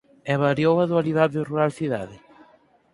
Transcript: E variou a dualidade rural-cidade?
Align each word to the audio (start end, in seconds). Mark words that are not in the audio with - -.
E 0.31 0.35
variou 0.45 0.75
a 0.79 0.89
dualidade 0.91 1.45
rural-cidade? 1.49 2.17